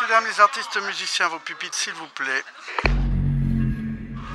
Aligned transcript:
Messieurs, 0.00 0.14
dames, 0.14 0.24
les 0.32 0.40
artistes 0.40 0.78
musiciens, 0.86 1.28
vos 1.28 1.38
pupitres, 1.40 1.74
s'il 1.74 1.92
vous 1.92 2.06
plaît. 2.14 2.42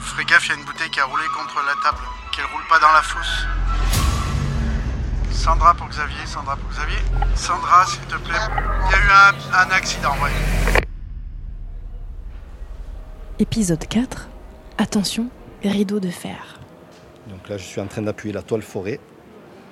Ferez 0.02 0.26
gaffe, 0.26 0.48
il 0.48 0.50
y 0.50 0.52
a 0.52 0.56
une 0.58 0.66
bouteille 0.66 0.90
qui 0.92 1.00
a 1.00 1.06
roulé 1.06 1.24
contre 1.36 1.56
la 1.66 1.74
table, 1.82 2.04
qu'elle 2.36 2.46
roule 2.46 2.62
pas 2.70 2.78
dans 2.80 2.92
la 2.92 3.02
fosse. 3.02 3.46
Sandra 5.32 5.74
pour 5.74 5.88
Xavier, 5.88 6.26
Sandra 6.26 6.56
pour 6.58 6.70
Xavier. 6.70 7.00
Sandra, 7.36 7.86
s'il 7.86 8.02
te 8.02 8.16
plaît. 8.18 8.38
Il 8.86 8.92
y 8.92 8.96
a 8.96 9.00
eu 9.00 9.10
un, 9.10 9.60
un 9.60 9.72
accident, 9.72 10.14
ouais. 10.22 10.84
Épisode 13.40 13.88
4. 13.88 14.28
Attention, 14.78 15.30
rideau 15.64 16.00
de 16.00 16.10
fer. 16.10 16.60
Donc 17.28 17.50
là, 17.50 17.58
je 17.58 17.64
suis 17.64 17.82
en 17.82 17.88
train 17.88 18.04
d'appuyer 18.04 18.34
la 18.34 18.44
toile 18.44 18.62
forêt 18.62 19.00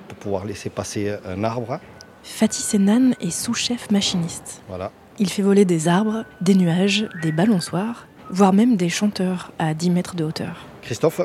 pour 0.08 0.18
pouvoir 0.18 0.46
laisser 0.46 0.72
passer 0.72 1.16
un 1.26 1.44
arbre. 1.44 1.80
Fatih 2.24 2.64
Senan 2.64 3.12
est 3.20 3.32
sous-chef 3.32 3.92
machiniste. 3.92 4.64
Voilà. 4.68 4.92
Il 5.20 5.30
fait 5.30 5.42
voler 5.42 5.66
des 5.66 5.88
arbres, 5.88 6.26
des 6.42 6.56
nuages, 6.56 7.08
des 7.22 7.32
balançoires, 7.32 8.08
voire 8.30 8.54
même 8.54 8.76
des 8.78 8.90
chanteurs 8.90 9.52
à 9.60 9.74
10 9.74 9.90
mètres 9.92 10.16
de 10.16 10.24
hauteur. 10.24 10.66
Christophe, 10.82 11.22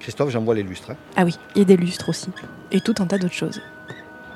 Christophe, 0.00 0.30
j'envoie 0.30 0.54
les 0.54 0.62
lustres. 0.62 0.90
hein. 0.90 0.96
Ah 1.16 1.24
oui, 1.24 1.36
et 1.54 1.64
des 1.64 1.76
lustres 1.76 2.08
aussi. 2.08 2.30
Et 2.72 2.80
tout 2.80 2.94
un 2.98 3.06
tas 3.06 3.18
d'autres 3.18 3.34
choses. 3.34 3.60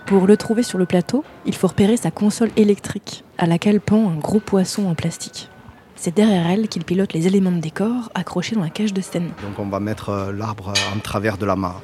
Pour 0.07 0.27
le 0.27 0.37
trouver 0.37 0.63
sur 0.63 0.79
le 0.79 0.87
plateau, 0.87 1.25
il 1.47 1.55
faut 1.55 1.69
repérer 1.69 1.97
sa 1.97 2.11
console 2.11 2.51
électrique, 2.57 3.25
à 3.39 3.47
laquelle 3.47 3.81
pend 3.81 4.09
un 4.11 4.17
gros 4.17 4.41
poisson 4.41 4.87
en 4.89 4.95
plastique. 4.95 5.49
C'est 5.97 6.15
derrière 6.15 6.47
elle 6.49 6.69
qu'il 6.69 6.85
pilote 6.85 7.13
les 7.13 7.27
éléments 7.27 7.53
de 7.53 7.61
décor 7.61 8.11
accrochés 8.15 8.57
dans 8.57 8.63
la 8.63 8.71
cage 8.71 8.93
de 8.93 9.01
scène. 9.01 9.31
Donc 9.43 9.59
on 9.59 9.67
va 9.67 9.79
mettre 9.79 10.09
euh, 10.09 10.33
l'arbre 10.33 10.73
en 10.95 10.99
travers 10.99 11.39
de 11.39 11.47
la 11.47 11.55
mare. 11.55 11.81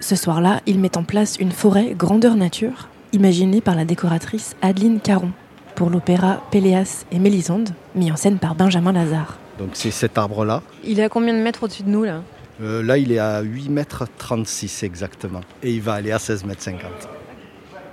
Ce 0.00 0.14
soir-là, 0.16 0.60
il 0.66 0.78
met 0.78 0.96
en 0.96 1.02
place 1.04 1.36
une 1.40 1.50
forêt 1.52 1.94
grandeur 1.96 2.34
nature, 2.36 2.88
imaginée 3.12 3.60
par 3.60 3.74
la 3.74 3.84
décoratrice 3.84 4.56
Adeline 4.62 5.00
Caron, 5.00 5.32
pour 5.74 5.90
l'opéra 5.90 6.42
Péléas 6.50 7.04
et 7.12 7.18
Mélisande, 7.18 7.70
mis 7.94 8.10
en 8.10 8.16
scène 8.16 8.38
par 8.38 8.54
Benjamin 8.54 8.92
Lazare. 8.92 9.38
Donc 9.58 9.70
c'est 9.74 9.90
cet 9.90 10.18
arbre-là. 10.18 10.62
Il 10.84 11.00
est 11.00 11.04
à 11.04 11.08
combien 11.08 11.34
de 11.34 11.40
mètres 11.40 11.64
au-dessus 11.64 11.82
de 11.82 11.90
nous 11.90 12.04
là? 12.04 12.22
Euh, 12.60 12.82
là, 12.82 12.98
il 12.98 13.12
est 13.12 13.18
à 13.18 13.40
8 13.40 13.68
mètres 13.68 14.06
36 14.18 14.82
exactement. 14.82 15.40
Et 15.62 15.72
il 15.72 15.80
va 15.80 15.94
aller 15.94 16.10
à 16.10 16.18
16 16.18 16.44
mètres 16.44 16.62
50. 16.62 16.82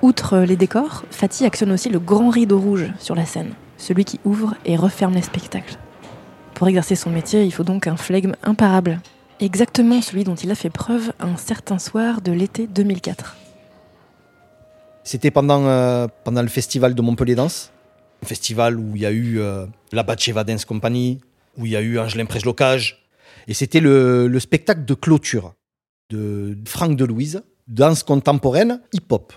Outre 0.02 0.40
les 0.40 0.56
décors, 0.56 1.04
Fatih 1.12 1.46
actionne 1.46 1.72
aussi 1.72 1.90
le 1.90 2.00
grand 2.00 2.30
rideau 2.30 2.60
rouge 2.60 2.92
sur 3.00 3.16
la 3.16 3.26
scène, 3.26 3.52
celui 3.78 4.06
qui 4.06 4.20
ouvre 4.26 4.56
et 4.66 4.76
referme 4.76 5.14
les 5.14 5.22
spectacles. 5.22 5.78
Pour 6.54 6.68
exercer 6.68 6.96
son 6.96 7.10
métier, 7.10 7.44
il 7.44 7.52
faut 7.52 7.64
donc 7.64 7.88
un 7.88 7.98
flegme 7.98 8.34
imparable. 8.44 9.00
Exactement 9.40 10.02
celui 10.02 10.24
dont 10.24 10.36
il 10.36 10.52
a 10.52 10.56
fait 10.56 10.70
preuve 10.70 11.12
un 11.20 11.36
certain 11.38 11.80
soir 11.80 12.22
de 12.22 12.32
l'été 12.32 12.68
2004. 12.68 13.36
C'était 15.06 15.30
pendant, 15.30 15.68
euh, 15.68 16.08
pendant 16.24 16.42
le 16.42 16.48
festival 16.48 16.96
de 16.96 17.02
Montpellier 17.04 17.36
Danse. 17.36 17.72
Un 18.24 18.28
festival 18.28 18.80
où 18.80 18.96
il 18.96 19.04
y 19.04 19.06
a 19.06 19.12
eu 19.12 19.40
euh, 19.40 19.68
la 19.92 20.02
Batcheva 20.02 20.44
Dance 20.44 20.66
Company, 20.66 21.22
où 21.58 21.68
il 21.68 21.74
y 21.74 21.76
a 21.76 21.82
eu 21.82 22.00
Angelin 22.00 22.26
Locage. 22.44 23.06
Et 23.48 23.54
c'était 23.54 23.80
le, 23.80 24.28
le 24.28 24.40
spectacle 24.40 24.84
de 24.84 24.96
clôture 24.96 25.54
de 26.10 26.58
Franck 26.68 26.96
Delouise, 26.98 27.44
danse 27.68 28.02
contemporaine 28.02 28.82
hip-hop. 28.94 29.32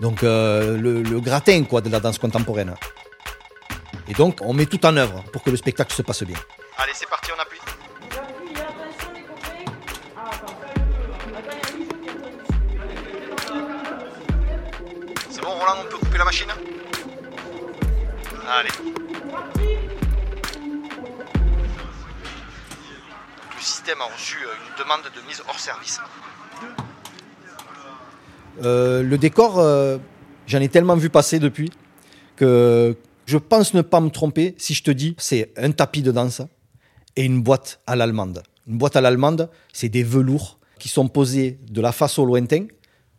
Donc 0.00 0.24
euh, 0.24 0.78
le, 0.78 1.02
le 1.02 1.20
gratin 1.20 1.64
quoi, 1.64 1.82
de 1.82 1.90
la 1.90 2.00
danse 2.00 2.16
contemporaine. 2.18 2.74
Et 4.08 4.14
donc 4.14 4.38
on 4.40 4.54
met 4.54 4.64
tout 4.64 4.84
en 4.86 4.96
œuvre 4.96 5.22
pour 5.32 5.42
que 5.42 5.50
le 5.50 5.58
spectacle 5.58 5.92
se 5.92 6.00
passe 6.00 6.22
bien. 6.22 6.38
Allez, 6.78 6.92
c'est 6.94 7.08
parti, 7.08 7.30
on 7.36 7.40
appuie. 7.40 7.58
On 15.78 15.84
peut 15.84 15.98
couper 15.98 16.18
la 16.18 16.24
machine 16.24 16.48
Allez. 18.48 18.70
Le 23.56 23.62
système 23.62 23.98
a 24.00 24.12
reçu 24.12 24.36
euh, 24.38 24.48
une 24.66 24.82
demande 24.82 25.02
de 25.14 25.28
mise 25.28 25.42
hors 25.46 25.60
service. 25.60 26.00
Euh, 28.64 29.02
le 29.04 29.16
décor, 29.16 29.60
euh, 29.60 29.98
j'en 30.48 30.60
ai 30.60 30.68
tellement 30.68 30.96
vu 30.96 31.08
passer 31.08 31.38
depuis 31.38 31.70
que 32.34 32.96
je 33.26 33.38
pense 33.38 33.72
ne 33.74 33.82
pas 33.82 34.00
me 34.00 34.10
tromper 34.10 34.56
si 34.58 34.74
je 34.74 34.82
te 34.82 34.90
dis 34.90 35.14
c'est 35.18 35.52
un 35.56 35.70
tapis 35.70 36.02
de 36.02 36.10
danse 36.10 36.42
et 37.14 37.24
une 37.24 37.42
boîte 37.42 37.80
à 37.86 37.94
l'allemande. 37.94 38.42
Une 38.66 38.78
boîte 38.78 38.96
à 38.96 39.00
l'allemande, 39.00 39.48
c'est 39.72 39.88
des 39.88 40.02
velours 40.02 40.58
qui 40.80 40.88
sont 40.88 41.06
posés 41.06 41.60
de 41.70 41.80
la 41.80 41.92
face 41.92 42.18
au 42.18 42.24
lointain 42.24 42.66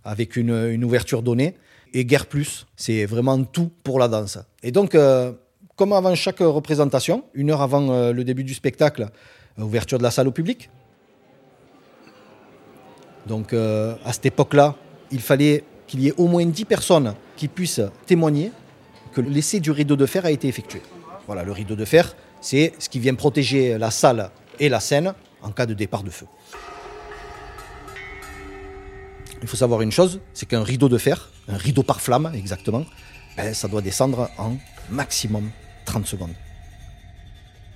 avec 0.03 0.35
une 0.35 0.83
ouverture 0.83 1.21
donnée. 1.21 1.55
Et 1.93 2.05
guère 2.05 2.25
plus, 2.25 2.65
c'est 2.75 3.05
vraiment 3.05 3.43
tout 3.43 3.69
pour 3.83 3.99
la 3.99 4.07
danse. 4.07 4.37
Et 4.63 4.71
donc, 4.71 4.95
euh, 4.95 5.33
comme 5.75 5.93
avant 5.93 6.15
chaque 6.15 6.39
représentation, 6.39 7.23
une 7.33 7.51
heure 7.51 7.61
avant 7.61 7.89
euh, 7.91 8.13
le 8.13 8.23
début 8.23 8.43
du 8.43 8.53
spectacle, 8.53 9.09
euh, 9.59 9.63
ouverture 9.63 9.97
de 9.97 10.03
la 10.03 10.11
salle 10.11 10.27
au 10.27 10.31
public. 10.31 10.69
Donc, 13.27 13.53
à 13.53 14.13
cette 14.13 14.25
époque-là, 14.25 14.75
il 15.11 15.19
fallait 15.19 15.63
qu'il 15.85 16.01
y 16.01 16.07
ait 16.07 16.13
au 16.17 16.25
moins 16.25 16.43
10 16.43 16.65
personnes 16.65 17.13
qui 17.37 17.47
puissent 17.47 17.81
témoigner 18.07 18.51
que 19.13 19.21
l'essai 19.21 19.59
du 19.59 19.69
rideau 19.69 19.95
de 19.95 20.07
fer 20.07 20.25
a 20.25 20.31
été 20.31 20.47
effectué. 20.47 20.81
Voilà, 21.27 21.43
le 21.43 21.51
rideau 21.51 21.75
de 21.75 21.85
fer, 21.85 22.15
c'est 22.41 22.73
ce 22.79 22.89
qui 22.89 22.99
vient 22.99 23.13
protéger 23.13 23.77
la 23.77 23.91
salle 23.91 24.31
et 24.59 24.69
la 24.69 24.79
scène 24.79 25.13
en 25.43 25.51
cas 25.51 25.67
de 25.67 25.75
départ 25.75 26.01
de 26.01 26.09
feu. 26.09 26.25
Il 29.41 29.47
faut 29.47 29.57
savoir 29.57 29.81
une 29.81 29.91
chose, 29.91 30.21
c'est 30.33 30.45
qu'un 30.45 30.63
rideau 30.63 30.87
de 30.87 30.97
fer, 30.97 31.29
un 31.47 31.57
rideau 31.57 31.83
par 31.83 31.99
flamme 31.99 32.31
exactement, 32.35 32.85
ben, 33.37 33.53
ça 33.53 33.67
doit 33.67 33.81
descendre 33.81 34.29
en 34.37 34.57
maximum 34.89 35.49
30 35.85 36.05
secondes. 36.05 36.35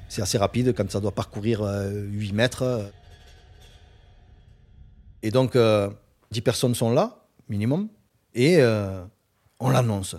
C'est 0.08 0.22
assez 0.22 0.38
rapide 0.38 0.74
quand 0.76 0.90
ça 0.92 1.00
doit 1.00 1.14
parcourir 1.14 1.64
euh, 1.64 2.04
8 2.08 2.34
mètres. 2.34 2.92
Et 5.24 5.32
donc, 5.32 5.56
euh, 5.56 5.90
10 6.32 6.42
personnes 6.42 6.76
sont 6.76 6.92
là, 6.92 7.26
minimum, 7.50 7.90
et 8.36 8.58
euh, 8.60 9.04
on 9.60 9.70
l'annonce. 9.70 10.16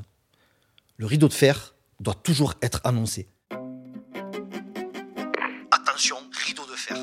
Le 0.96 1.06
rideau 1.06 1.28
de 1.28 1.32
fer 1.32 1.74
doit 2.00 2.14
toujours 2.14 2.54
être 2.60 2.80
annoncé. 2.82 3.28
Attention, 5.70 6.16
rideau 6.44 6.66
de 6.66 6.76
fer. 6.76 6.96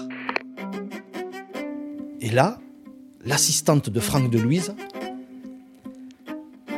Et 2.20 2.30
là, 2.30 2.58
l'assistante 3.26 3.90
de 3.90 4.00
Franck 4.00 4.30
de 4.30 4.40
Louise, 4.40 4.76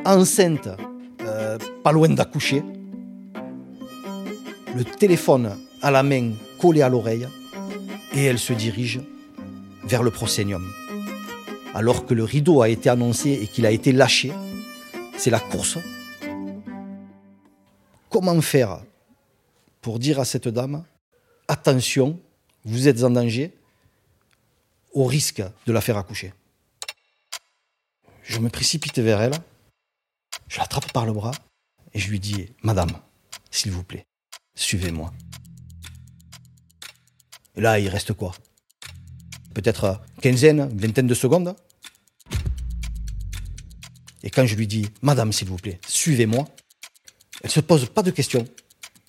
enceinte, 0.06 0.70
euh, 1.22 1.58
pas 1.84 1.92
loin 1.92 2.10
d'accoucher, 2.10 2.64
le 4.76 4.84
téléphone 4.84 5.58
à 5.82 5.92
la 5.92 6.04
main 6.04 6.34
collé 6.60 6.82
à 6.82 6.90
l'oreille, 6.90 7.28
et 8.14 8.24
elle 8.24 8.40
se 8.40 8.54
dirige 8.54 9.02
vers 9.84 10.04
le 10.04 10.12
prosénium. 10.12 10.66
Alors 11.74 12.06
que 12.06 12.14
le 12.14 12.24
rideau 12.24 12.62
a 12.62 12.70
été 12.70 12.90
annoncé 12.90 13.32
et 13.32 13.48
qu'il 13.48 13.66
a 13.66 13.72
été 13.72 13.92
lâché, 13.92 14.32
c'est 15.18 15.30
la 15.30 15.40
course. 15.40 15.78
Comment 18.10 18.40
faire 18.42 18.80
pour 19.82 20.00
dire 20.00 20.20
à 20.20 20.26
cette 20.26 20.48
dame, 20.48 20.84
attention, 21.48 22.20
vous 22.64 22.88
êtes 22.88 23.04
en 23.04 23.10
danger, 23.12 23.54
au 24.96 25.04
risque 25.06 25.44
de 25.68 25.74
la 25.74 25.82
faire 25.82 25.98
accoucher. 25.98 26.34
Je 28.24 28.40
me 28.40 28.50
précipite 28.50 28.98
vers 28.98 29.22
elle, 29.22 29.36
je 30.48 30.58
l'attrape 30.58 30.92
par 30.92 31.06
le 31.06 31.14
bras 31.14 31.32
et 31.94 32.00
je 32.00 32.10
lui 32.10 32.20
dis 32.20 32.48
Madame, 32.64 32.92
s'il 33.52 33.72
vous 33.72 33.84
plaît, 33.84 34.08
suivez-moi. 34.56 35.14
Et 37.56 37.62
là, 37.62 37.78
il 37.80 37.88
reste 37.90 38.14
quoi? 38.14 38.34
Peut-être 39.54 40.02
quinzaine, 40.22 40.68
vingtaine 40.76 41.08
de 41.08 41.14
secondes. 41.14 41.56
Et 44.24 44.30
quand 44.30 44.46
je 44.46 44.56
lui 44.56 44.66
dis 44.66 44.90
Madame, 45.02 45.32
s'il 45.32 45.50
vous 45.50 45.58
plaît, 45.58 45.80
suivez-moi, 45.88 46.48
elle 47.44 47.52
se 47.52 47.60
pose 47.60 47.88
pas 47.90 48.02
de 48.02 48.12
questions. 48.12 48.48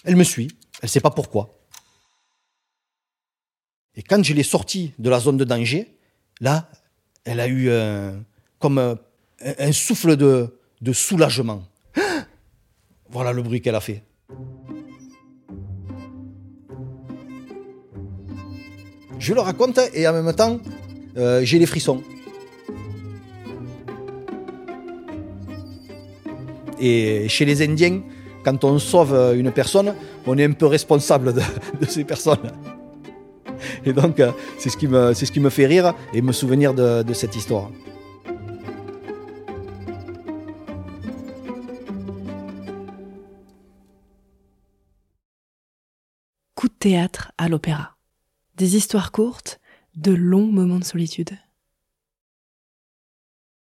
Elle 0.05 0.17
me 0.17 0.25
suit, 0.25 0.49
elle 0.83 0.89
sait 0.89 1.01
pas 1.01 1.11
pourquoi. 1.11 1.56
Quand 4.09 4.23
je 4.23 4.35
l'ai 4.35 4.43
sortie 4.43 4.93
de 4.99 5.11
la 5.11 5.19
zone 5.19 5.37
de 5.37 5.45
danger, 5.45 5.97
là, 6.41 6.69
elle 7.25 7.41
a 7.41 7.49
eu 7.49 7.71
comme 8.59 8.79
un, 8.79 9.73
souffle 9.73 10.17
de, 10.17 10.93
soulagement. 10.93 11.63
Voilà 13.09 13.33
le 13.33 13.43
bruit 13.43 13.61
qu'elle 13.61 13.75
a 13.75 13.81
fait. 13.81 14.03
Je 19.19 19.33
le 19.33 19.41
raconte 19.41 19.81
et 19.95 20.07
en 20.07 20.13
même 20.13 20.35
temps, 20.35 20.61
euh, 21.17 21.43
j'ai 21.43 21.59
les 21.59 21.67
frissons. 21.67 22.03
Et 26.79 27.27
chez 27.29 27.45
les 27.47 27.63
Indiens, 27.63 28.03
quand 28.45 28.63
on 28.65 28.79
sauve 28.79 29.15
une 29.35 29.51
personne, 29.51 29.95
on 30.27 30.37
est 30.37 30.45
un 30.45 30.53
peu 30.53 30.67
responsable 30.67 31.33
de 31.33 31.87
ces 31.89 32.05
personnes. 32.05 32.53
Et 33.87 33.93
donc, 33.93 34.19
euh, 34.21 34.33
c'est 34.59 34.69
ce, 34.69 34.77
qui 34.77 34.89
me, 34.89 35.15
ce 35.15 35.25
qui 35.25 35.41
me 35.41 35.49
fait 35.49 35.67
rire 35.67 35.95
et 36.13 36.21
me 36.21 36.33
souvenir 36.33 36.75
de 36.75 37.13
cette 37.13 37.37
histoire. 37.37 37.71
Coup 46.57 46.69
de 46.69 46.75
théâtre 46.75 47.33
à 47.39 47.49
l'opéra. 47.49 47.97
Des 48.57 48.77
histoires 48.77 49.13
courtes, 49.13 49.61
de 49.95 50.13
longs 50.13 50.51
moments 50.51 50.79
de 50.79 50.85
solitude. 50.85 51.31